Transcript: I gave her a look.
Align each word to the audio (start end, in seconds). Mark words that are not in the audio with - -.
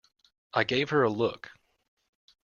I 0.55 0.63
gave 0.63 0.89
her 0.89 1.03
a 1.03 1.11
look. 1.11 1.51